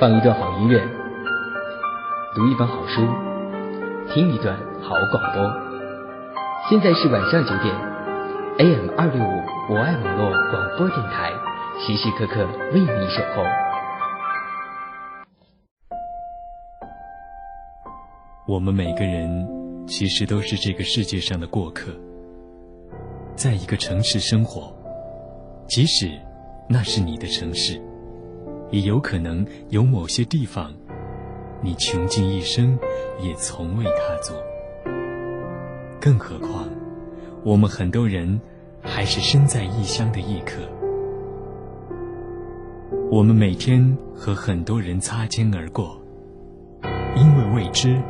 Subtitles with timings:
[0.00, 0.80] 放一段好音乐，
[2.34, 3.02] 读一本好书，
[4.08, 5.44] 听一段好广播。
[6.70, 7.74] 现在是晚上九点
[8.56, 11.30] ，AM 二六五我爱网络广播电台，
[11.80, 13.44] 时时刻刻为你守候。
[18.48, 19.46] 我们每个人
[19.86, 21.92] 其实都是这个世界上的过客，
[23.36, 24.74] 在一个城市生活，
[25.68, 26.10] 即使
[26.70, 27.78] 那是你的城市，
[28.70, 30.72] 也有可能有某些地方，
[31.62, 32.78] 你穷尽一生
[33.20, 34.34] 也从未踏足。
[36.00, 36.68] 更何况，
[37.44, 38.40] 我们很多人
[38.80, 40.62] 还是身在异乡的异客。
[43.10, 46.00] 我们每天和很多人擦肩而过，
[47.16, 48.00] 因为未知。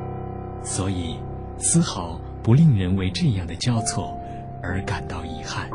[0.63, 1.17] 所以，
[1.57, 4.15] 丝毫不令人为这样的交错
[4.63, 5.71] 而感到遗憾。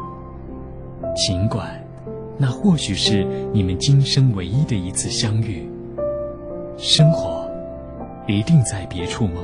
[1.15, 1.83] 尽管，
[2.37, 5.69] 那或许是你们今生唯一的一次相遇。
[6.77, 7.49] 生活，
[8.27, 9.41] 一定在别处吗？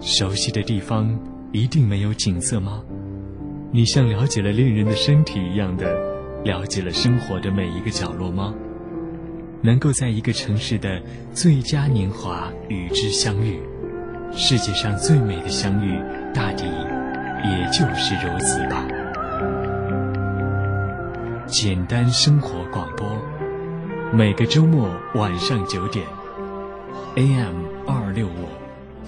[0.00, 1.18] 熟悉的地方，
[1.52, 2.82] 一定没有景色吗？
[3.70, 5.94] 你像了解了恋人的身体一样的，
[6.44, 8.54] 了解了生活的每一个角落吗？
[9.60, 11.00] 能够在一个城市的
[11.32, 13.58] 最佳年华与之相遇。
[14.32, 15.98] 世界上最美的相遇，
[16.34, 18.86] 大抵也就是如此吧。
[21.46, 23.06] 简单生活广播，
[24.12, 26.06] 每个周末晚上九点
[27.16, 27.54] ，AM
[27.86, 28.48] 二六五，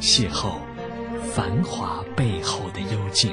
[0.00, 0.56] 邂逅
[1.32, 3.32] 繁华背后的幽静。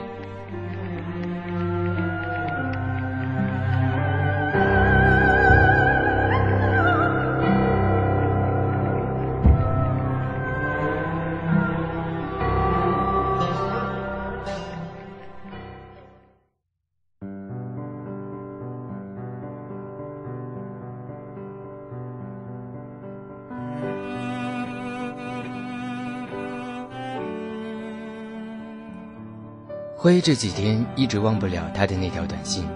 [30.04, 32.68] 辉这几天一直忘不了他的那条短信，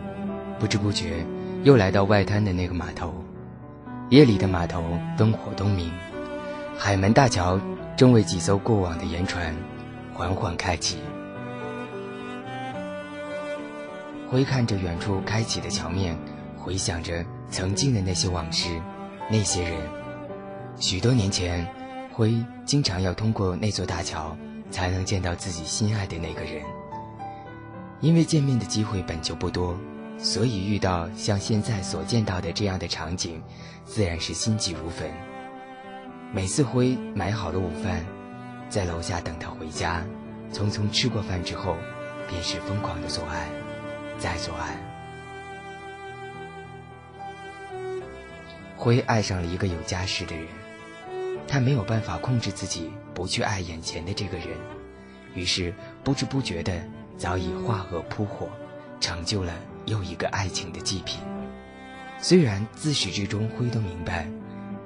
[0.58, 1.26] 不知不觉
[1.64, 3.14] 又来到外滩的那个码头。
[4.12, 5.92] 夜里的码头灯火通明，
[6.78, 7.60] 海门大桥
[7.98, 9.54] 正为几艘过往的盐船
[10.14, 11.00] 缓缓开启。
[14.30, 16.18] 辉看着远处开启的桥面，
[16.56, 18.70] 回想着曾经的那些往事，
[19.30, 19.74] 那些人。
[20.80, 21.68] 许多年前，
[22.14, 24.34] 辉经常要通过那座大桥，
[24.72, 26.64] 才能见到自己心爱的那个人。
[28.00, 29.78] 因为见面的机会本就不多，
[30.19, 33.41] 所以遇到像现在所见到的这样的场景，
[33.85, 35.09] 自然是心急如焚。
[36.31, 38.06] 每次辉买好了午饭，
[38.69, 40.06] 在楼下等他回家，
[40.53, 41.75] 匆匆吃过饭之后，
[42.30, 43.50] 便是疯狂的做爱，
[44.19, 44.78] 再做爱。
[48.75, 50.46] 辉爱上了一个有家室的人，
[51.47, 54.50] 他没有办法控制自己不去爱眼前的这个人，
[55.34, 56.80] 于是不知不觉的。
[57.18, 58.48] 早已化蛾扑火，
[59.00, 59.54] 成就了
[59.86, 61.20] 又一个爱情的祭品。
[62.20, 64.28] 虽然自始至终辉都明白，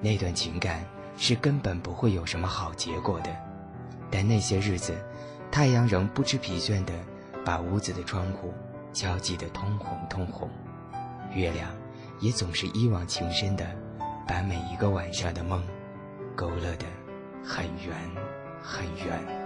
[0.02, 0.86] 那段情感
[1.18, 3.30] 是根本不会有什么好结果的，
[4.10, 4.96] 但那些日子，
[5.52, 6.94] 太阳仍不知疲倦地
[7.46, 8.54] 把屋子的窗户
[8.94, 10.50] 敲击得通红通红，
[11.34, 11.70] 月亮
[12.20, 13.66] 也总是一往情深地
[14.28, 15.64] 把每一个晚上的梦
[16.36, 16.86] 勾勒得
[17.44, 17.96] 很圆
[18.62, 19.41] 很圆。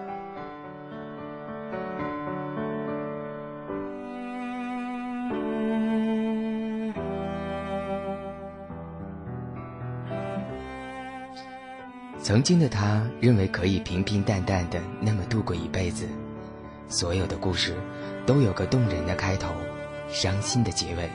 [12.25, 16.07] 曾经的他认为可以平平淡淡的那么度过一辈子，
[16.89, 17.75] 所有的故事
[18.25, 19.53] 都有个动人的开头，
[20.09, 21.07] 伤心的结尾。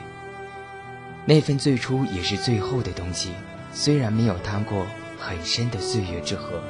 [1.25, 3.31] 那份最初也是最后的东西，
[3.73, 4.87] 虽然没有趟过
[5.19, 6.63] 很深的岁月之河，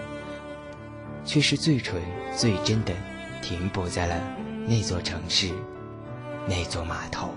[1.24, 2.02] 却是最纯
[2.36, 2.92] 最真的，
[3.44, 4.20] 停泊在了
[4.66, 5.52] 那座城市，
[6.48, 7.30] 那座码头。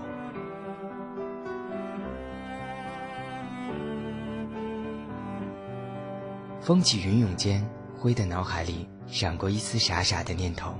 [6.65, 7.63] 风起云涌间，
[7.95, 10.73] 灰的脑海里闪过一丝傻傻的念头，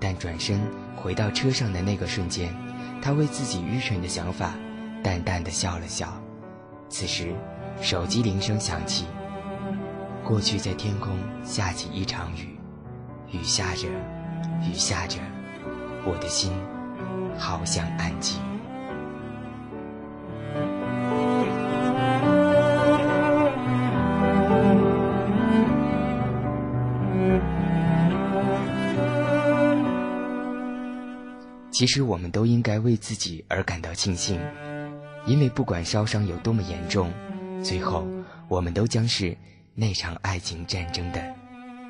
[0.00, 0.60] 但转身
[0.96, 2.52] 回到车上的那个瞬间，
[3.00, 4.52] 他为自己愚蠢的想法
[5.00, 6.12] 淡淡的笑了笑。
[6.88, 7.36] 此时，
[7.80, 9.06] 手机铃声响起。
[10.24, 12.58] 过去在天空下起一场雨，
[13.30, 13.86] 雨下着，
[14.68, 15.20] 雨下着，
[16.04, 16.50] 我的心
[17.38, 18.51] 好想安静。
[31.72, 34.38] 其实我们都应该为自己而感到庆幸，
[35.26, 37.10] 因为不管烧伤有多么严重，
[37.64, 38.06] 最后
[38.46, 39.34] 我们都将是
[39.74, 41.34] 那场爱情战争的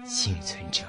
[0.05, 0.85] 幸存者。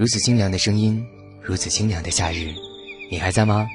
[0.00, 1.06] 如此清凉的声音，
[1.42, 2.54] 如此清凉的夏日，
[3.10, 3.68] 你还在吗？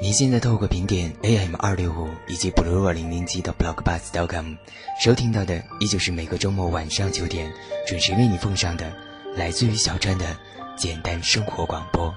[0.00, 4.54] 您现在透过频点 AM 二六五以及 Blue 二零零七的 Blockbus.com
[5.02, 7.52] 收听到的，依旧是每个周末晚上九点
[7.84, 8.96] 准时为你奉上的
[9.34, 10.38] 来自于小川的
[10.76, 12.14] 简单生活广播。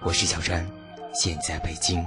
[0.00, 0.66] 我是小川，
[1.12, 2.02] 现在北京。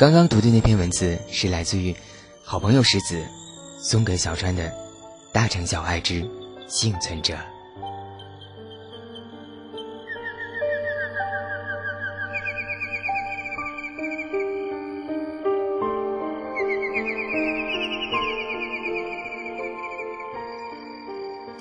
[0.00, 1.94] 刚刚读的那篇文字是来自于
[2.42, 3.22] 好朋友石子
[3.78, 4.64] 送给小川的
[5.30, 6.26] 《大城小爱之
[6.66, 7.34] 幸存者》。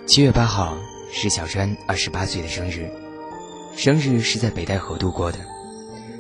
[0.08, 0.78] 七月八号
[1.12, 2.90] 是小川二十八岁的生日，
[3.76, 5.59] 生日是在北戴河度过的。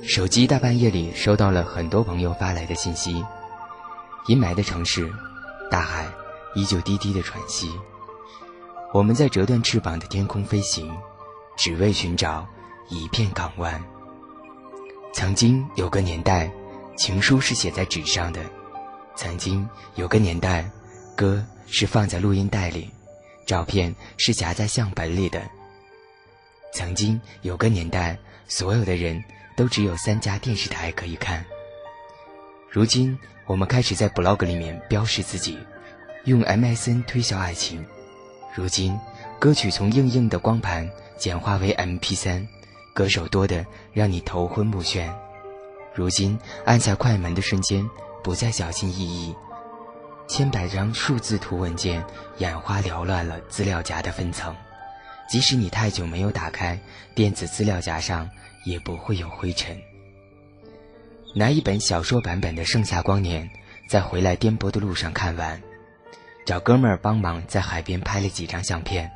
[0.02, 3.24] 手机大半夜里收到了很多朋友发来的信息，
[4.28, 5.12] 阴霾的城市，
[5.70, 6.08] 大海
[6.56, 7.70] 依旧低低的喘息。
[8.94, 10.92] 我们在折断翅膀的天空飞行，
[11.58, 12.48] 只为寻找
[12.90, 13.82] 一片港湾。
[15.14, 16.50] 曾经有个年代，
[16.98, 18.42] 情书是写在纸上的；
[19.16, 20.68] 曾经有个年代，
[21.16, 22.90] 歌是放在录音带里，
[23.46, 25.42] 照片是夹在相本里的。
[26.74, 28.18] 曾经有个年代，
[28.48, 29.22] 所有的人。
[29.60, 31.46] 都只有三家电视台可以看。
[32.70, 35.60] 如今，我们开始在 blog 里面标示自己，
[36.24, 37.86] 用 MSN 推销爱情。
[38.56, 38.98] 如今，
[39.38, 42.48] 歌曲从硬硬的光盘简化为 MP3，
[42.94, 45.14] 歌手多的让你头昏目眩。
[45.94, 47.86] 如今，按下快门的瞬间
[48.24, 49.36] 不再小心翼翼，
[50.30, 52.02] 千百张数字图文件
[52.38, 54.56] 眼花缭乱了资料夹的分层。
[55.30, 56.80] 即使你太久没有打开
[57.14, 58.30] 电子资料夹上。
[58.64, 59.80] 也不会有灰尘。
[61.36, 63.48] 拿一本小说版本的《盛夏光年》，
[63.88, 65.62] 在回来颠簸的路上看完，
[66.46, 69.12] 找哥们儿帮忙在海边拍了几张相片。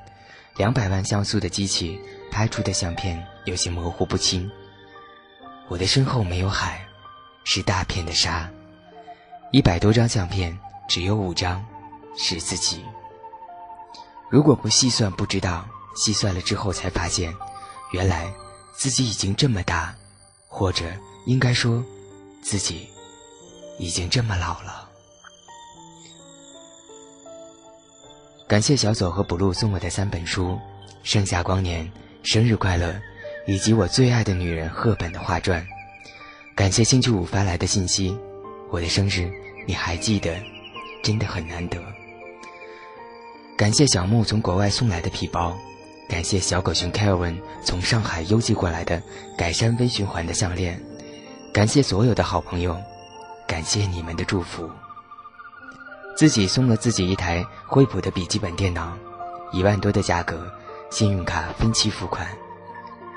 [0.55, 1.99] 两百万像素的机器
[2.29, 4.47] 拍出的相片有些模糊不清。
[5.67, 6.85] 我的身后没有海，
[7.43, 8.47] 是大片的沙。
[9.51, 10.55] 一百多张相片，
[10.87, 11.65] 只有五张
[12.15, 12.83] 是自己。
[14.29, 17.33] 如果不细算，不知道；细算了之后才发现，
[17.91, 18.31] 原来。
[18.75, 19.95] 自己已经这么大，
[20.47, 20.85] 或者
[21.25, 21.83] 应该说，
[22.41, 22.89] 自己
[23.79, 24.89] 已经这么老了。
[28.47, 30.49] 感谢小左和补录送我的三本书
[31.03, 31.85] 《盛夏光年》，
[32.23, 32.93] 生日快乐，
[33.47, 35.65] 以及我最爱的女人赫本的画传。
[36.55, 38.15] 感谢星期五发来的信息，
[38.69, 39.31] 我的生日
[39.65, 40.35] 你还记得，
[41.03, 41.81] 真的很难得。
[43.57, 45.57] 感谢小木从国外送来的皮包。
[46.13, 49.01] 感谢小狗熊 Kevin 从上海邮寄过来的
[49.35, 50.79] 改善微循环的项链，
[51.51, 52.79] 感谢所有的好朋友，
[53.47, 54.69] 感谢你们的祝福。
[56.15, 58.95] 自己送了自己一台惠普的笔记本电脑，
[59.51, 60.47] 一万多的价格，
[60.91, 62.27] 信用卡分期付款，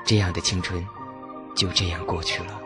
[0.03, 0.83] 这样的青春
[1.55, 2.59] 就这样过去了。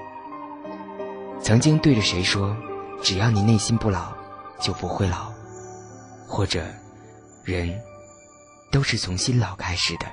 [1.43, 2.55] 曾经对着谁说，
[3.03, 4.13] 只要你内心不老，
[4.61, 5.29] 就不会老，
[6.25, 6.63] 或者
[7.43, 7.77] 人。
[8.71, 10.05] 都是从新老开始的。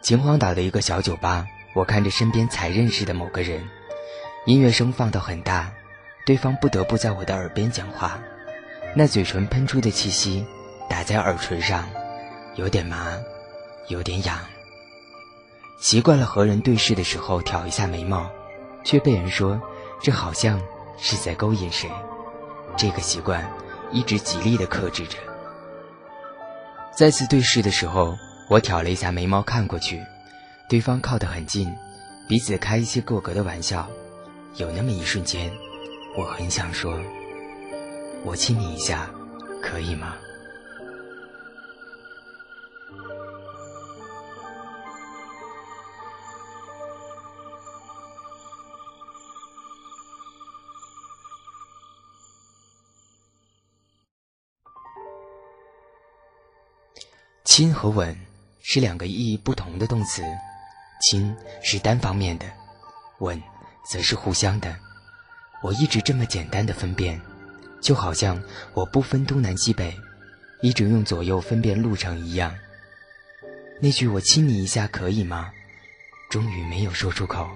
[0.00, 3.68] 秦皇岛的一个小酒吧，我看着身边才认识的某个人，
[4.46, 5.72] 音乐声放到很大，
[6.24, 8.18] 对方不得不在我的耳边讲话，
[8.94, 10.46] 那嘴唇喷出的气息
[10.88, 11.88] 打在耳垂上，
[12.54, 13.18] 有点麻，
[13.88, 14.38] 有点痒。
[15.80, 18.30] 习惯了和人对视的时候挑一下眉毛，
[18.84, 19.60] 却被人说
[20.00, 20.60] 这好像
[20.96, 21.90] 是在勾引谁。
[22.76, 23.44] 这个习惯
[23.90, 25.18] 一直极力的克制着。
[26.96, 28.16] 再次对视的时候，
[28.50, 30.02] 我挑了一下眉毛看过去，
[30.70, 31.70] 对方靠得很近，
[32.26, 33.86] 彼此开一些过格的玩笑。
[34.56, 35.52] 有那么一瞬间，
[36.16, 36.98] 我很想说
[38.24, 39.10] ：“我亲你一下，
[39.62, 40.16] 可以吗？”
[57.44, 58.16] 亲和吻
[58.70, 60.22] 是两个意义不同的动词，
[61.00, 62.44] 亲是单方面的，
[63.20, 63.42] 吻
[63.90, 64.76] 则是互相的。
[65.62, 67.18] 我一直这么简单的分辨，
[67.80, 68.38] 就好像
[68.74, 69.96] 我不分东南西北，
[70.60, 72.54] 一直用左右分辨路程一样。
[73.80, 75.50] 那句“我亲你一下可以吗”，
[76.28, 77.48] 终于没有说出口。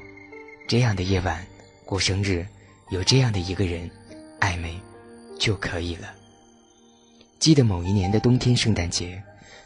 [0.66, 1.47] 这样的夜晚
[1.85, 2.47] 过生日，
[2.88, 3.90] 有这样的一个人
[4.40, 4.81] 暧昧
[5.38, 6.14] 就可以了。
[7.38, 9.23] 记得某一年的冬天圣诞节。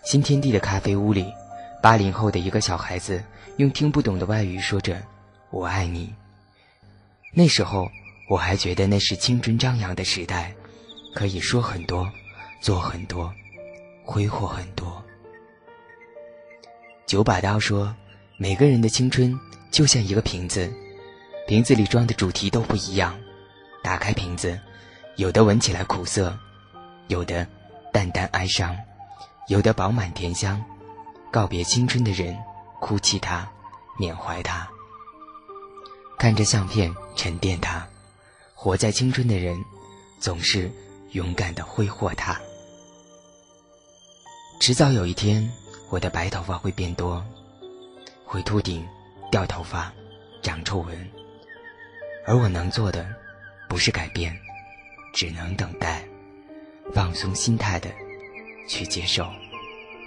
[0.07, 1.35] 新天地的咖啡屋里，
[1.83, 3.21] 八零后的一个小孩子
[3.57, 5.03] 用听不懂的外语说着
[5.51, 6.15] “我爱你”。
[7.35, 7.91] 那时候
[8.31, 10.55] 我还觉得那是青春张扬的时代，
[11.13, 12.09] 可以说很多，
[12.61, 13.35] 做很多，
[14.05, 15.05] 挥霍很多。
[17.05, 17.93] 九把刀说，
[18.37, 19.37] 每个人的青春
[19.73, 20.73] 就像一个瓶子，
[21.49, 23.19] 瓶子里装的主题都不一样。
[23.83, 24.57] 打开瓶子，
[25.17, 26.39] 有的闻起来苦涩，
[27.09, 27.45] 有的
[27.93, 28.73] 淡淡哀伤。
[29.49, 30.61] 有的饱满甜香，
[31.31, 32.37] 告别青春的人，
[32.81, 33.49] 哭泣他，
[33.97, 34.69] 缅怀他。
[36.19, 37.87] 看着相片沉淀他，
[38.55, 39.57] 活在青春的人，
[40.19, 40.69] 总是
[41.13, 42.37] 勇敢的挥霍它。
[44.59, 45.49] 迟早有一天，
[45.91, 47.25] 我的白头发会变多，
[48.25, 48.85] 会秃顶、
[49.31, 49.93] 掉头发、
[50.43, 51.11] 长皱纹，
[52.27, 53.07] 而我能做的，
[53.69, 54.37] 不是改变，
[55.15, 56.05] 只能等待，
[56.93, 57.89] 放松心态的。
[58.67, 59.27] 去接受，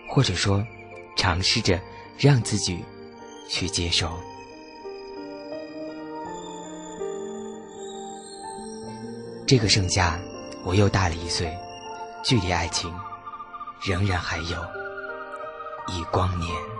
[0.08, 0.66] 或者说，
[1.16, 1.80] 尝试着
[2.18, 2.84] 让自己
[3.50, 4.12] 去接受。
[9.48, 10.20] 这个盛夏，
[10.64, 11.52] 我又大了一岁，
[12.24, 12.94] 距离爱情
[13.82, 14.66] 仍然还有
[15.88, 16.79] 一光年。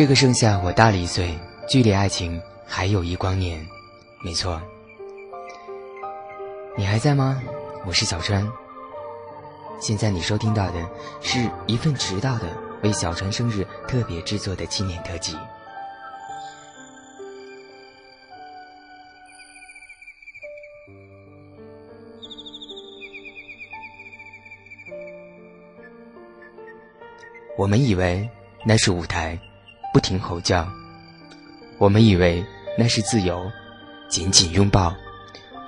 [0.00, 1.38] 这个盛夏，我大了一岁，
[1.68, 3.62] 距离爱情还有一光年。
[4.24, 4.58] 没错，
[6.74, 7.38] 你还在吗？
[7.84, 8.50] 我是小川。
[9.78, 10.88] 现在你收听到的
[11.20, 12.48] 是一份迟到的
[12.82, 15.36] 为小川生日特别制作的纪念特辑。
[27.58, 28.26] 我们以为
[28.64, 29.38] 那是舞台。
[29.92, 30.68] 不停吼叫，
[31.78, 32.44] 我们以为
[32.78, 33.50] 那是自由，
[34.08, 34.94] 紧紧拥抱。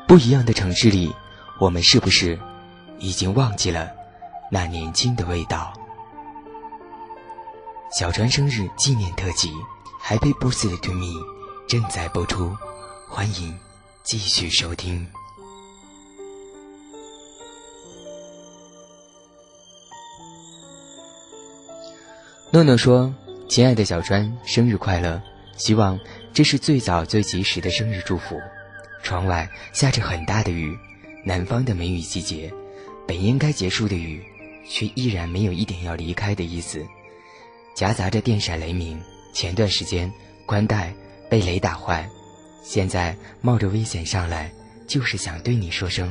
[0.07, 1.13] 不一样的城市里，
[1.59, 2.39] 我们是不是
[2.99, 3.91] 已经忘记了
[4.51, 5.73] 那年轻的味道？
[7.99, 9.51] 小川生日纪念特辑
[10.03, 11.07] 《Happy Birthday to Me》
[11.67, 12.57] 正在播出，
[13.09, 13.59] 欢迎
[14.03, 15.07] 继续收听。
[22.53, 23.13] 诺诺说。
[23.53, 25.21] 亲爱的小川，生日快乐！
[25.59, 26.01] 希望
[26.33, 28.41] 这是最早最及时的生日祝福。
[29.03, 30.75] 窗外下着很大的雨，
[31.23, 32.51] 南方的梅雨季节，
[33.07, 34.25] 本应该结束的雨，
[34.67, 36.83] 却依然没有一点要离开的意思，
[37.77, 38.99] 夹杂着电闪雷鸣。
[39.35, 40.11] 前段时间
[40.47, 40.91] 宽带
[41.29, 42.09] 被雷打坏，
[42.63, 44.51] 现在冒着危险上来，
[44.87, 46.11] 就是想对你说声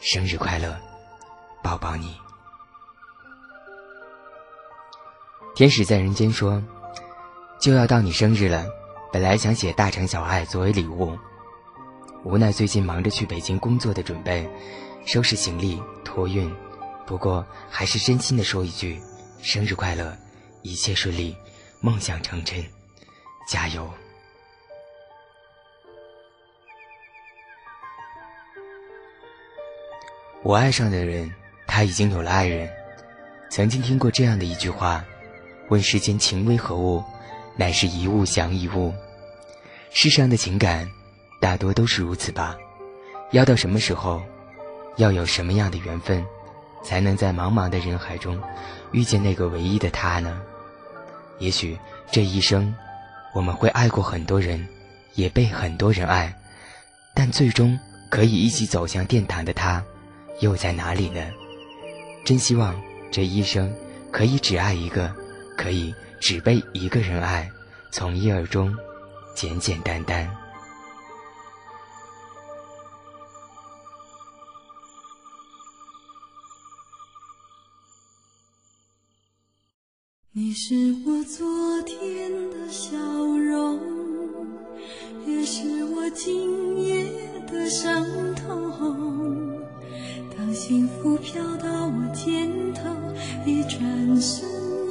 [0.00, 0.74] 生日快乐，
[1.62, 2.14] 抱抱你。
[5.54, 6.62] 天使在人间说
[7.60, 8.64] ：“就要到你生日了，
[9.12, 11.16] 本来想写大城小爱作为礼物，
[12.24, 14.48] 无奈最近忙着去北京工作的准备，
[15.04, 16.50] 收拾行李托运。
[17.06, 18.98] 不过还是真心的说一句，
[19.42, 20.16] 生日快乐，
[20.62, 21.36] 一切顺利，
[21.80, 22.64] 梦想成真，
[23.46, 23.86] 加油！
[30.42, 31.30] 我爱上的人，
[31.66, 32.70] 他已经有了爱人。
[33.50, 35.04] 曾经听过这样的一句话。”
[35.72, 37.02] 问世间情为何物，
[37.56, 38.92] 乃是一物降一物。
[39.90, 40.86] 世上的情感，
[41.40, 42.54] 大多都是如此吧。
[43.30, 44.20] 要到什么时候，
[44.96, 46.22] 要有什么样的缘分，
[46.84, 48.38] 才能在茫茫的人海中，
[48.90, 50.42] 遇见那个唯一的他呢？
[51.38, 51.78] 也许
[52.10, 52.74] 这一生，
[53.34, 54.68] 我们会爱过很多人，
[55.14, 56.36] 也被很多人爱，
[57.14, 59.82] 但最终可以一起走向殿堂的他，
[60.40, 61.22] 又在哪里呢？
[62.26, 62.78] 真希望
[63.10, 63.74] 这一生
[64.10, 65.10] 可以只爱一个，
[65.62, 67.48] 可以只被一个人爱，
[67.92, 68.76] 从一而终，
[69.32, 70.28] 简简单单。
[80.32, 80.74] 你是
[81.06, 81.46] 我昨
[81.82, 83.78] 天的笑容，
[85.24, 87.06] 也是我今夜
[87.46, 88.04] 的伤
[88.34, 89.62] 痛。
[90.36, 92.90] 当幸福飘到我肩头，
[93.46, 94.81] 一转身。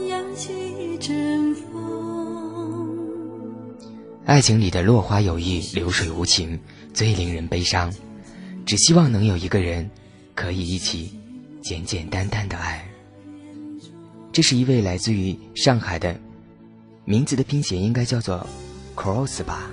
[4.26, 6.58] 爱情里的落花有意，流水无情，
[6.94, 7.94] 最令人悲伤。
[8.66, 9.90] 只希望能有一个人，
[10.34, 11.12] 可以一起
[11.62, 12.88] 简简单单的爱。
[14.32, 16.18] 这是一位来自于上海的，
[17.04, 18.48] 名字的拼写应该叫做
[18.96, 19.70] Cross 吧。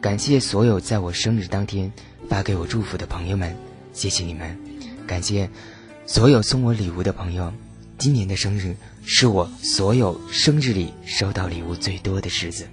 [0.00, 1.92] 感谢所有在我生日当天
[2.28, 3.54] 发给我祝福的朋友们，
[3.92, 4.58] 谢谢你们。
[5.06, 5.50] 感谢
[6.06, 7.52] 所有送我礼物的朋友，
[7.96, 12.68] 今年的生日是我所有生日里收到礼物最多的日子，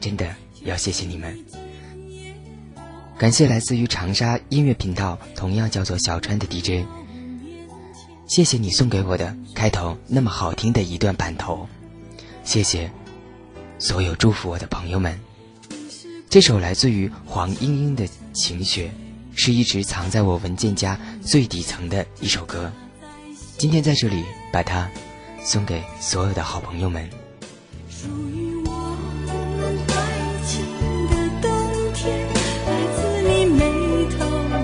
[0.00, 1.38] 真的要谢谢你们。
[3.16, 6.84] 感谢来自于长沙音乐频道，同样叫做小川的 DJ。
[8.26, 11.68] 谢谢你送给我的开头那么好听的一段板头，
[12.42, 12.90] 谢谢
[13.78, 15.18] 所有祝福我的朋友们。
[16.28, 18.90] 这首来自于黄莺莺的情雪，
[19.36, 22.72] 是一直藏在我文件夹最底层的一首歌。
[23.56, 24.90] 今天在这里把它
[25.42, 27.08] 送给所有的好朋友们。
[27.88, 28.70] 属于我
[29.26, 29.94] 们爱
[30.44, 30.60] 情
[31.08, 31.50] 的冬
[31.94, 32.28] 天，
[32.66, 33.64] 来自你眉
[34.18, 34.54] 头的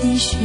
[0.00, 0.36] 积雪，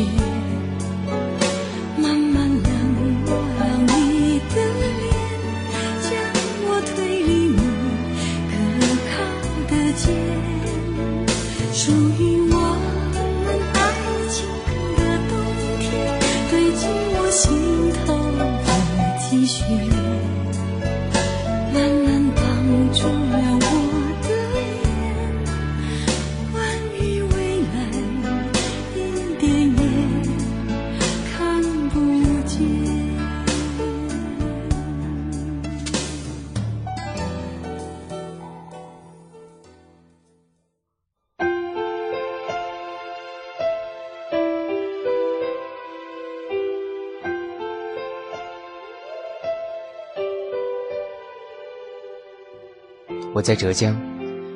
[53.47, 53.95] 在浙江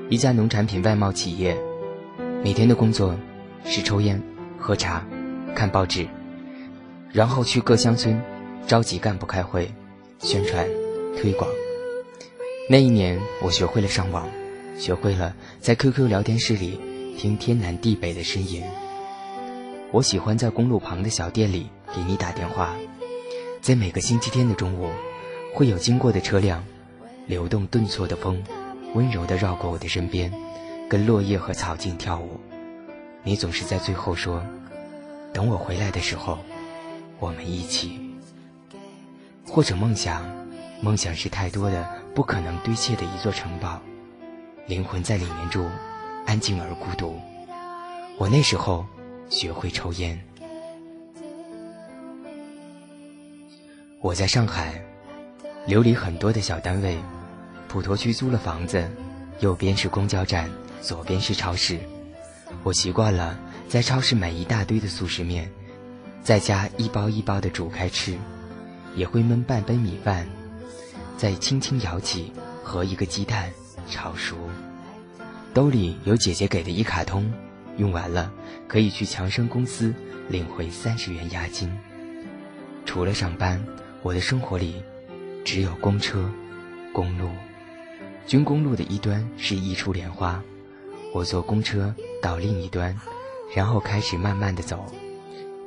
[0.10, 1.58] 一家农产品外贸企业，
[2.44, 3.18] 每天的工作
[3.64, 4.22] 是抽烟、
[4.60, 5.02] 喝茶、
[5.56, 6.06] 看报纸，
[7.14, 8.22] 然后去各乡村
[8.68, 9.72] 召集干部开会、
[10.20, 10.68] 宣传、
[11.16, 11.50] 推广。
[12.70, 14.28] 那一年，我学会了上网，
[14.78, 16.78] 学会了在 QQ 聊天室里
[17.18, 18.62] 听天南地北的呻吟。
[19.94, 22.76] 我喜欢在公路旁的小店里给你打电话，
[23.62, 24.90] 在每个星期天的中午，
[25.54, 26.62] 会有经过的车辆，
[27.26, 28.44] 流动顿挫的风。
[28.94, 30.32] 温柔地绕过我的身边，
[30.90, 32.40] 跟落叶和草茎跳舞。
[33.24, 34.44] 你总是在最后说
[35.32, 36.40] ：“等我回来的时候，
[37.20, 38.00] 我们一起。”
[39.48, 40.24] 或者梦想，
[40.82, 43.82] 梦想是太多的不可能堆砌的一座城堡，
[44.66, 45.66] 灵魂在里面住，
[46.26, 47.20] 安静而孤独。
[48.18, 48.86] 我那时候
[49.30, 50.22] 学会抽烟。
[54.02, 54.82] 我在上海，
[55.66, 56.98] 流离很多的小单位。
[57.72, 58.86] 普陀区租了房子，
[59.40, 60.50] 右边是公交站，
[60.82, 61.80] 左边是超市。
[62.64, 65.50] 我习惯了在超市买一大堆的速食面，
[66.22, 68.18] 在家一包一包的煮开吃，
[68.94, 70.28] 也会焖半杯米饭，
[71.16, 73.50] 再轻轻舀起，和一个鸡蛋
[73.90, 74.36] 炒熟。
[75.54, 77.32] 兜里有姐姐给的一卡通，
[77.78, 78.30] 用完了
[78.68, 79.96] 可以去强生公司
[80.28, 81.72] 领回三十元押金。
[82.86, 83.66] 除了上班，
[84.02, 84.84] 我的生活里
[85.46, 86.30] 只有公车、
[86.92, 87.30] 公路。
[88.28, 90.42] 军公路的一端是一出莲花，
[91.14, 92.98] 我坐公车到另一端，
[93.54, 94.86] 然后开始慢慢的走。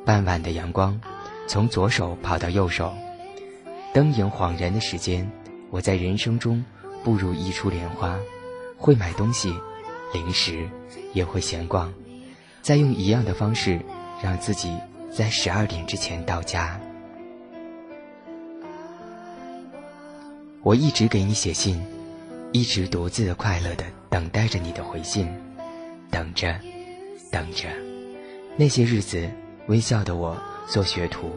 [0.05, 0.99] 傍晚的阳光
[1.47, 2.95] 从左手跑到右手，
[3.93, 5.31] 灯影恍然的时间，
[5.71, 6.65] 我在人生中
[7.03, 8.19] 步入一出莲花，
[8.79, 9.55] 会买东西、
[10.13, 10.67] 零食，
[11.13, 11.93] 也会闲逛，
[12.63, 13.79] 再用一样的方式
[14.23, 14.75] 让自己
[15.11, 16.81] 在十二点之前到家。
[20.63, 21.79] 我一直给你写信。
[22.55, 25.29] 一直独自的快乐的等待着你的回信，
[26.09, 26.55] 等着，
[27.29, 27.69] 等着。
[28.57, 29.29] 那些日子，
[29.67, 31.33] 微笑的我做学徒，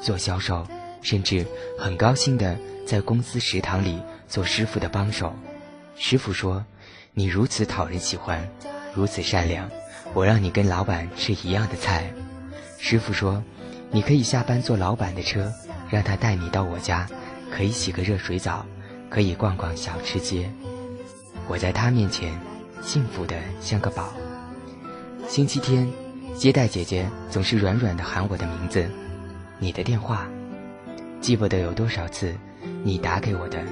[0.00, 0.66] 做销售，
[1.02, 1.46] 甚至
[1.78, 2.56] 很高兴的
[2.86, 5.34] 在公司食堂里做师傅的帮手。
[5.94, 6.64] 师傅说
[7.12, 8.48] ：“你如此讨人喜欢，
[8.94, 9.68] 如此善良，
[10.14, 12.10] 我让你跟老板吃一样的菜。”
[12.80, 13.44] 师傅说
[13.92, 15.52] ：“你可以下班坐老板的车，
[15.90, 17.06] 让他带你到我家，
[17.54, 18.64] 可以洗个热水澡，
[19.12, 20.50] 可以逛逛小吃街。”
[21.46, 22.32] 我在他面前
[22.80, 24.14] 幸福的像个宝。
[25.28, 25.86] 星期天，
[26.34, 28.88] 接待姐姐总是软软的喊我的名字，
[29.58, 30.26] 你的电话，
[31.20, 32.34] 记不得有多少次
[32.82, 33.62] 你打给我的，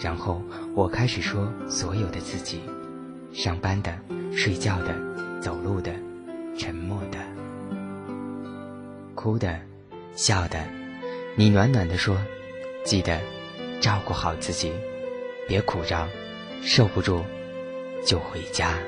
[0.00, 0.42] 然后
[0.74, 2.60] 我开始说所有的自己，
[3.32, 3.96] 上班的、
[4.34, 4.94] 睡觉的、
[5.40, 5.92] 走路的、
[6.58, 7.18] 沉默的、
[9.14, 9.58] 哭的、
[10.14, 10.58] 笑的，
[11.36, 12.16] 你暖暖的说，
[12.84, 13.20] 记得
[13.82, 14.72] 照顾好自己，
[15.48, 16.08] 别苦着，
[16.62, 17.24] 受不住
[18.06, 18.78] 就回家。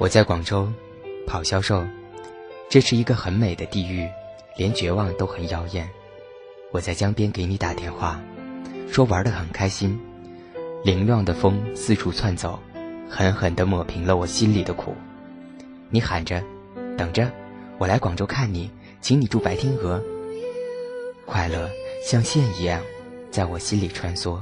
[0.00, 0.68] 我在广州
[1.24, 1.86] 跑销售，
[2.68, 4.08] 这是一个很美的地域，
[4.56, 5.88] 连绝望都很妖艳。
[6.70, 8.20] 我在江边给你打电话，
[8.90, 9.98] 说玩得很开心。
[10.84, 12.58] 凌乱的风四处窜走，
[13.08, 14.94] 狠狠地抹平了我心里的苦。
[15.88, 16.42] 你喊着
[16.96, 17.30] ：“等着，
[17.78, 20.02] 我来广州看你，请你住白天鹅。”
[21.24, 21.70] 快乐
[22.04, 22.82] 像线一样
[23.30, 24.38] 在我心里穿梭，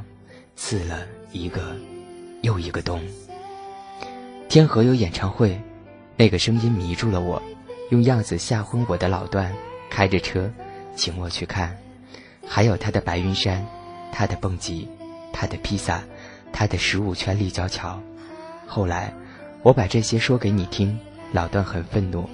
[0.56, 1.76] 刺了一个
[2.42, 3.00] 又一个洞。
[4.48, 5.60] 天河有演唱会，
[6.16, 7.40] 那个声音迷住了我，
[7.90, 9.54] 用样子吓昏我的老段
[9.88, 10.50] 开着车，
[10.96, 11.76] 请我去看。
[12.46, 13.66] 还有他的白云山，
[14.12, 14.88] 他的蹦极，
[15.32, 16.02] 他的披萨，
[16.52, 18.00] 他的十五圈立交桥。
[18.66, 19.12] 后来，
[19.62, 20.98] 我把这些说给你听，
[21.32, 22.28] 老段很愤怒。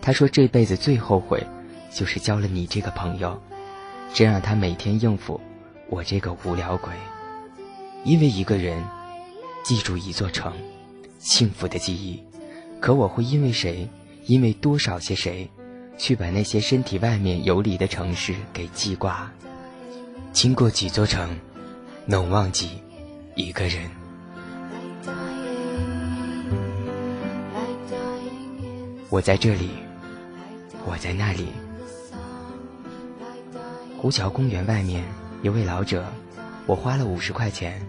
[0.00, 1.46] 他说这辈子最后悔，
[1.92, 3.40] 就是交了你这个朋友，
[4.14, 5.40] 真让他每天应付
[5.88, 6.90] 我这个无聊鬼。
[8.04, 8.82] 因为一个人，
[9.64, 10.52] 记住一座城。
[11.18, 12.22] 幸福的记忆，
[12.78, 13.88] 可我会因为谁，
[14.26, 15.50] 因为多少些谁，
[15.98, 19.30] 去把那些身体外面游离的城市给记挂？
[20.32, 21.36] 经过几座城，
[22.04, 22.82] 能忘记
[23.34, 23.90] 一个人？
[29.08, 29.70] 我在这里，
[30.84, 31.48] 我在那里。
[33.96, 35.02] 湖桥公园外面，
[35.42, 36.04] 一位老者，
[36.66, 37.80] 我花了五十块钱，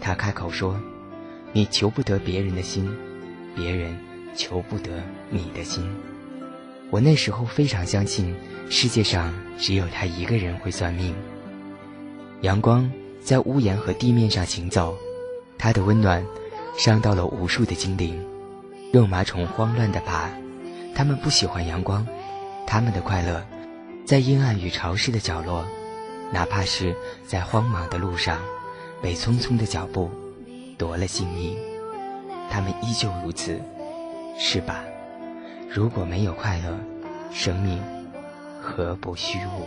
[0.00, 0.80] 他开口说。
[1.54, 2.90] 你求不得别人的心，
[3.54, 3.94] 别人
[4.34, 5.86] 求不得你的心。
[6.92, 8.34] 我那时候非常相信，
[8.68, 11.14] 世界上只有他一个人会算命。
[12.42, 14.94] 阳光在屋檐和地面上行走，
[15.56, 16.22] 它的温暖
[16.76, 18.22] 伤到了无数的精灵。
[18.92, 20.28] 肉麻虫慌乱地爬，
[20.94, 22.06] 它们不喜欢阳光，
[22.66, 23.42] 它们的快乐
[24.04, 25.64] 在阴暗与潮湿的角落，
[26.30, 26.94] 哪怕是
[27.26, 28.38] 在荒莽的路上，
[29.00, 30.10] 被匆匆的脚步。
[30.76, 31.56] 夺了性命，
[32.50, 33.58] 他们依旧如此，
[34.38, 34.84] 是吧？
[35.74, 36.78] 如果没有快乐，
[37.32, 37.82] 生命
[38.60, 39.66] 何不虚无？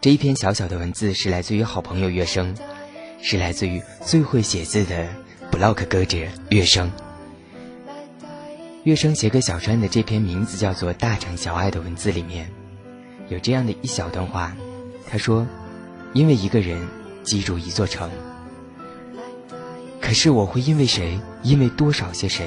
[0.00, 2.54] 这一篇小小的文字是来自于好朋友月生。
[3.26, 5.08] 是来自于最会写字的
[5.50, 6.18] block 歌者
[6.50, 6.90] 月生。
[8.84, 12.46] 乐生写给小川的这篇名字叫做《大城小爱》的文字里面，
[13.30, 14.54] 有这样的一小段话。
[15.08, 15.46] 他说
[16.12, 16.86] ：“因为一个人
[17.22, 18.10] 记住一座城，
[20.02, 22.46] 可是我会因为谁，因为多少些谁，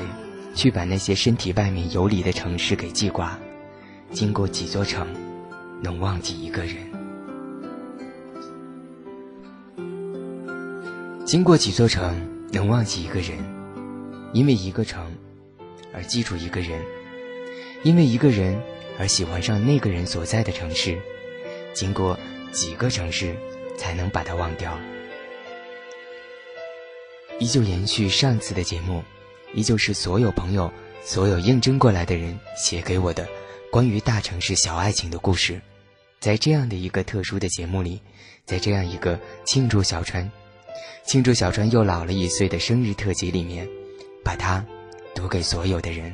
[0.53, 3.35] 去把那些身体外面游离的城市给记挂？
[4.11, 5.07] 经过几座城，
[5.81, 6.75] 能忘记一个人？”
[11.25, 12.15] 经过几座城，
[12.51, 13.39] 能忘记一个人；
[14.33, 15.03] 因为一个城，
[15.93, 16.79] 而记住一个人；
[17.83, 18.61] 因为一个人，
[18.99, 20.97] 而喜欢上那个人所在的城市。
[21.73, 22.19] 经过
[22.51, 23.35] 几个城市，
[23.77, 24.77] 才能把他忘掉。
[27.39, 29.03] 依旧延续上次的节目，
[29.53, 30.71] 依旧是所有朋友、
[31.03, 33.27] 所有应征过来的人写给我的
[33.71, 35.61] 关于大城市小爱情的故事。
[36.19, 38.01] 在这样的一个特殊的节目里，
[38.43, 40.29] 在这样一个庆祝小川。
[41.05, 43.69] 庆祝小川又老了一岁的生日特辑里面，
[44.23, 44.65] 把它
[45.17, 46.13] 读给所有的人。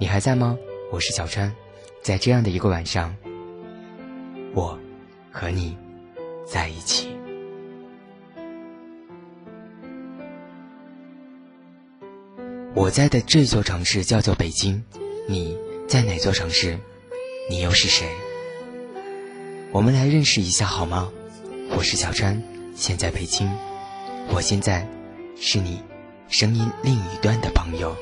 [0.00, 0.56] 你还在吗？
[0.90, 1.54] 我是小川，
[2.00, 3.14] 在这样的一个晚上，
[4.54, 4.78] 我
[5.30, 5.76] 和你
[6.46, 7.14] 在一起。
[12.74, 14.82] 我在的这座城市叫做北京，
[15.28, 15.54] 你
[15.86, 16.78] 在哪座城市？
[17.50, 18.08] 你又是谁？
[19.70, 21.12] 我们来认识一下好吗？
[21.76, 22.42] 我是小川，
[22.74, 23.52] 现在北京。
[24.30, 24.88] 我现在
[25.36, 25.82] 是你
[26.30, 27.94] 声音另一端的朋友。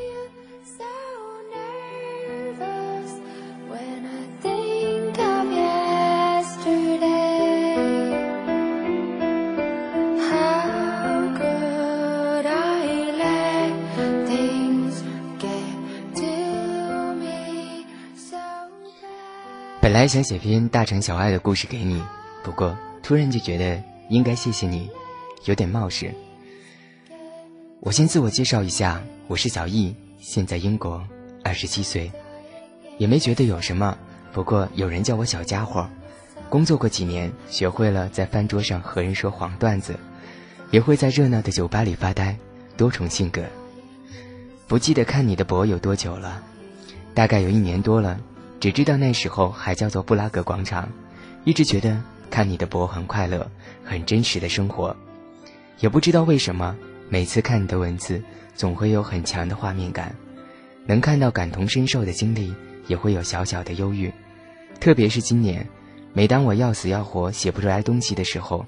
[20.02, 22.02] 本来想写篇大城小爱的故事给你，
[22.42, 24.90] 不过突然就觉得应该谢谢你，
[25.44, 26.12] 有点冒失。
[27.78, 31.00] 我先自我介绍一下，我是小易，现在英国，
[31.44, 32.10] 二十七岁，
[32.98, 33.96] 也没觉得有什么，
[34.32, 35.88] 不过有人叫我小家伙。
[36.48, 39.94] 工作过几年，学会了在饭桌上和人说黄段子，
[40.72, 42.36] 也会在热闹的酒吧里发呆，
[42.76, 43.40] 多重性格。
[44.66, 46.42] 不记得看你的博有多久了，
[47.14, 48.18] 大概有一年多了。
[48.62, 50.88] 只知道那时候还叫做布拉格广场，
[51.42, 53.50] 一直觉得看你的博很快乐，
[53.82, 54.96] 很真实的生活，
[55.80, 56.76] 也不知道为什么，
[57.08, 58.22] 每次看你的文字，
[58.54, 60.14] 总会有很强的画面感，
[60.86, 62.54] 能看到感同身受的经历，
[62.86, 64.12] 也会有小小的忧郁。
[64.78, 65.68] 特别是今年，
[66.12, 68.64] 每当我要死要活写不出来东西的时候，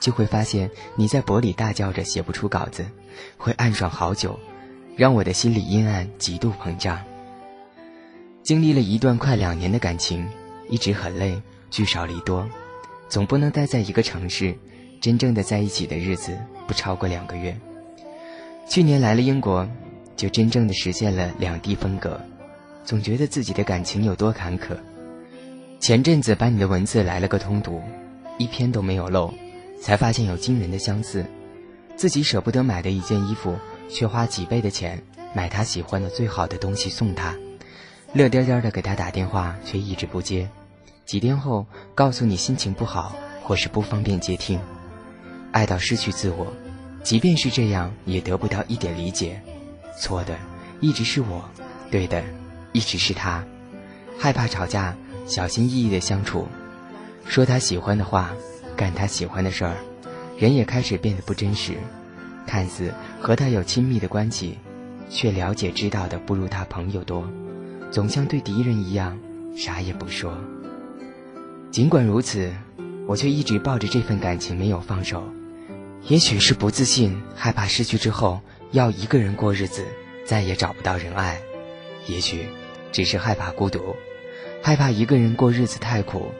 [0.00, 2.84] 就会发现你在博里大叫着写不出稿子，
[3.38, 4.38] 会暗爽好久，
[4.98, 7.02] 让我的心里阴暗极度膨胀。
[8.42, 10.28] 经历了一段快两年的感情，
[10.68, 12.44] 一直很累，聚少离多，
[13.08, 14.52] 总不能待在一个城市，
[15.00, 17.56] 真正的在一起的日子不超过两个月。
[18.68, 19.68] 去年来了英国，
[20.16, 22.20] 就真正的实现了两地分隔，
[22.84, 24.76] 总觉得自己的感情有多坎坷。
[25.78, 27.80] 前阵子把你的文字来了个通读，
[28.38, 29.32] 一篇都没有漏，
[29.80, 31.24] 才发现有惊人的相似。
[31.94, 33.56] 自己舍不得买的一件衣服，
[33.88, 35.00] 却花几倍的钱
[35.32, 37.36] 买他喜欢的最好的东西送他。
[38.14, 40.46] 乐颠颠的给他打电话，却一直不接。
[41.06, 44.60] 几天后，告诉你心情不好，或是不方便接听。
[45.50, 46.52] 爱到失去自我，
[47.02, 49.40] 即便是这样，也得不到一点理解。
[49.98, 50.36] 错的
[50.80, 51.48] 一直是我，
[51.90, 52.22] 对的
[52.72, 53.42] 一直是他。
[54.18, 54.94] 害怕吵架，
[55.26, 56.46] 小心翼翼的相处，
[57.26, 58.30] 说他喜欢的话，
[58.76, 59.76] 干他喜欢的事儿，
[60.38, 61.78] 人也开始变得不真实。
[62.46, 64.58] 看似和他有亲密的关系，
[65.08, 67.26] 却了解知道的不如他朋友多。
[67.92, 69.18] 总像对敌人一样，
[69.54, 70.34] 啥也不说。
[71.70, 72.50] 尽管如此，
[73.06, 75.22] 我却一直抱着这份感情没有放手。
[76.08, 79.84] 也许是不自信，害怕失去之后要一个人过日子，
[80.24, 81.36] 再也找不到人爱；
[82.06, 82.48] 也许
[82.90, 83.94] 只是害怕孤独，
[84.62, 86.32] 害怕一个人过日子太苦，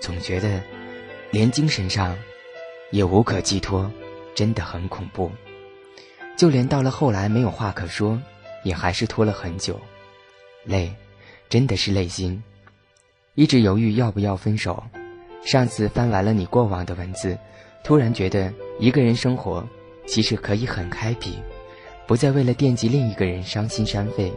[0.00, 0.60] 总觉得
[1.30, 2.16] 连精神上
[2.90, 3.88] 也无可寄托，
[4.34, 5.30] 真的很恐怖。
[6.36, 8.20] 就连到了后来没有话可说，
[8.64, 9.80] 也还是拖了很久。
[10.64, 10.92] 累，
[11.48, 12.42] 真的是累心，
[13.34, 14.82] 一直犹豫要不要分手。
[15.42, 17.38] 上次翻完了你过往的文字，
[17.82, 19.66] 突然觉得一个人生活
[20.06, 21.38] 其实可以很开辟，
[22.06, 24.30] 不再为了惦记另一个人伤心伤肺，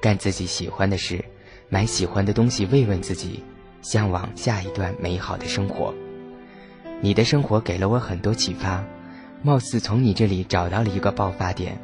[0.00, 1.24] 干自己喜欢的事，
[1.68, 3.44] 买喜欢的东西慰问自己，
[3.80, 5.94] 向往下一段美好的生活。
[7.00, 8.84] 你的生活给了我很多启发，
[9.42, 11.80] 貌似从你这里找到了一个爆发点。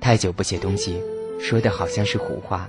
[0.00, 1.00] 太久不写东西。
[1.38, 2.68] 说的好像是胡话，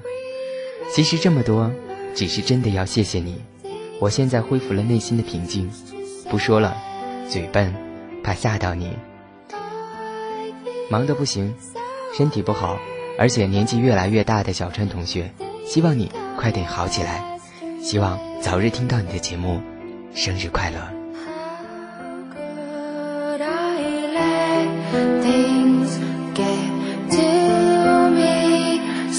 [0.93, 1.71] 其实这么多，
[2.13, 3.41] 只是真的要谢谢你。
[3.99, 5.71] 我现在恢复了内心的平静，
[6.29, 6.75] 不说了，
[7.29, 7.73] 嘴笨，
[8.23, 8.91] 怕吓到你。
[10.89, 11.53] 忙得不行，
[12.15, 12.77] 身体不好，
[13.17, 15.31] 而且年纪越来越大的小川同学，
[15.65, 17.39] 希望你快点好起来，
[17.81, 19.61] 希望早日听到你的节目，
[20.13, 20.94] 生日快乐。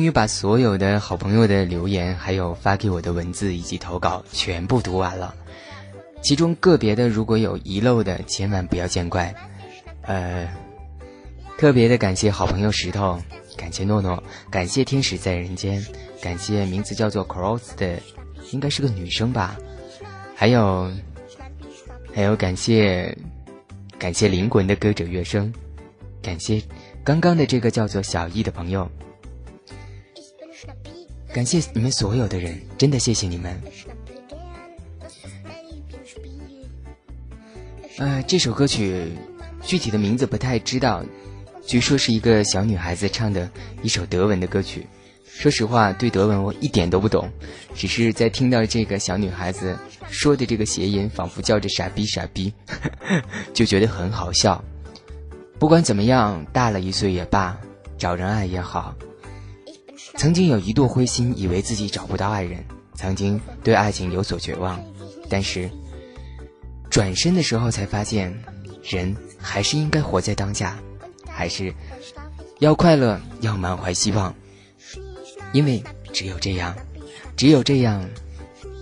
[0.00, 5.34] 终于把所有的好朋友的留言，还有发给我的文字以及投稿全部读完了。
[6.22, 9.34] 其中个别的如果有遗漏的，千万不要见怪。
[10.00, 10.48] 呃，
[11.58, 13.20] 特别的感谢好朋友石头，
[13.58, 15.84] 感谢诺诺，感谢天使在人间，
[16.22, 17.98] 感谢名字叫做 Cross 的，
[18.52, 19.58] 应该是个女生吧。
[20.34, 20.90] 还有，
[22.14, 23.14] 还有感谢，
[23.98, 25.52] 感谢灵魂的歌者乐声，
[26.22, 26.62] 感谢
[27.04, 28.90] 刚刚的这个叫做小易的朋友，
[31.32, 33.60] 感谢你们所有的人，真的谢谢你们。
[37.98, 39.12] 呃，这首歌曲
[39.62, 41.04] 具体的名字不太知道，
[41.64, 43.48] 据说是一个小女孩子唱的
[43.82, 44.86] 一首德文的歌曲。
[45.24, 47.30] 说实话，对德文我一点都不懂，
[47.74, 49.78] 只是在听到这个小女孩子
[50.10, 52.52] 说的这个谐音，仿佛叫着“傻逼傻逼”，
[53.54, 54.62] 就觉得很好笑。
[55.58, 57.56] 不管怎么样，大了一岁也罢，
[57.96, 58.94] 找人爱也好。
[60.16, 64.80] 曾经有一度灰心，以为自己找不到爱人，曾经对爱情有所绝望，
[65.28, 65.70] 但是。
[66.90, 68.36] 转身的时候才发现，
[68.82, 70.76] 人还是应该活在当下，
[71.24, 71.72] 还是
[72.58, 74.34] 要快乐，要满怀希望，
[75.52, 75.80] 因为
[76.12, 76.74] 只有这样，
[77.36, 78.04] 只有这样，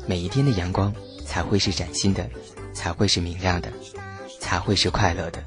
[0.06, 0.90] 每一天的阳光
[1.26, 2.26] 才会是崭新的，
[2.72, 3.70] 才会是明亮的，
[4.40, 5.44] 才会是快乐的。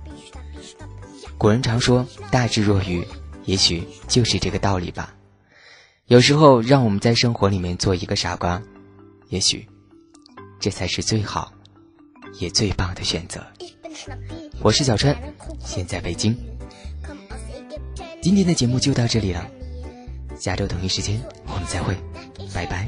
[1.40, 3.04] 古人常说“大智若愚”，
[3.46, 5.16] 也许就是这个道理吧。
[6.08, 8.62] 有时候，让我们在生活里面做一个傻瓜，
[9.30, 9.68] 也许
[10.60, 11.52] 这才是最好。
[12.40, 13.46] 也最棒的选择。
[14.62, 15.14] 我是小川，
[15.60, 16.34] 现在北京。
[18.22, 19.46] 今天的节目就到这里了，
[20.40, 21.94] 下周同一时间我们再会，
[22.54, 22.88] 拜拜。